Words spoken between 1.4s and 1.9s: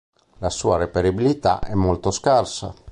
è